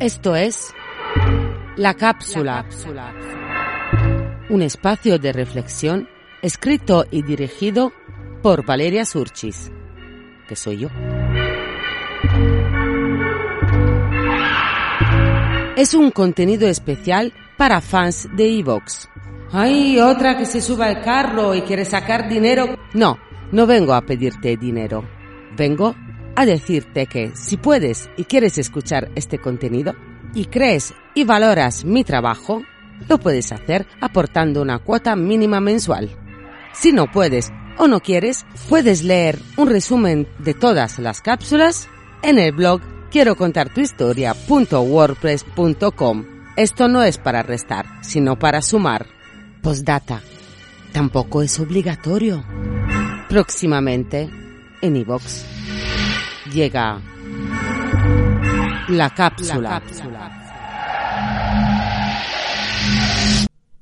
Esto 0.00 0.36
es 0.36 0.72
La 1.76 1.94
Cápsula, 1.94 2.64
un 4.48 4.62
espacio 4.62 5.18
de 5.18 5.32
reflexión 5.32 6.08
escrito 6.40 7.04
y 7.10 7.22
dirigido 7.22 7.92
por 8.40 8.64
Valeria 8.64 9.04
Surchis, 9.04 9.72
que 10.46 10.54
soy 10.54 10.78
yo. 10.78 10.88
Es 15.76 15.94
un 15.94 16.12
contenido 16.12 16.68
especial 16.68 17.32
para 17.56 17.80
fans 17.80 18.28
de 18.36 18.56
Evox. 18.56 19.08
¡Ay, 19.50 19.98
otra 19.98 20.38
que 20.38 20.46
se 20.46 20.60
suba 20.60 20.86
al 20.86 21.02
carro 21.02 21.56
y 21.56 21.62
quiere 21.62 21.84
sacar 21.84 22.28
dinero! 22.28 22.76
No, 22.94 23.18
no 23.50 23.66
vengo 23.66 23.94
a 23.94 24.02
pedirte 24.02 24.56
dinero. 24.56 25.02
Vengo 25.56 25.96
a 26.38 26.46
decirte 26.46 27.06
que 27.06 27.32
si 27.34 27.56
puedes 27.56 28.08
y 28.16 28.22
quieres 28.22 28.58
escuchar 28.58 29.10
este 29.16 29.40
contenido 29.40 29.96
y 30.34 30.44
crees 30.44 30.94
y 31.16 31.24
valoras 31.24 31.84
mi 31.84 32.04
trabajo, 32.04 32.62
lo 33.08 33.18
puedes 33.18 33.50
hacer 33.50 33.88
aportando 34.00 34.62
una 34.62 34.78
cuota 34.78 35.16
mínima 35.16 35.60
mensual. 35.60 36.16
Si 36.72 36.92
no 36.92 37.10
puedes 37.10 37.50
o 37.76 37.88
no 37.88 37.98
quieres, 37.98 38.46
puedes 38.68 39.02
leer 39.02 39.40
un 39.56 39.68
resumen 39.68 40.28
de 40.38 40.54
todas 40.54 41.00
las 41.00 41.22
cápsulas 41.22 41.88
en 42.22 42.38
el 42.38 42.52
blog 42.52 42.82
quiero 43.10 43.34
contar 43.34 43.74
tu 43.74 43.80
historia.wordpress.com. 43.80 46.24
Esto 46.56 46.86
no 46.86 47.02
es 47.02 47.18
para 47.18 47.42
restar, 47.42 47.86
sino 48.02 48.38
para 48.38 48.62
sumar. 48.62 49.08
Postdata. 49.60 50.22
Tampoco 50.92 51.42
es 51.42 51.58
obligatorio. 51.58 52.44
Próximamente 53.28 54.30
en 54.80 54.94
iVox 54.94 55.67
llega 56.46 57.00
la 58.88 59.10
cápsula. 59.10 59.60
La 59.60 59.80
cápsula. 59.80 60.37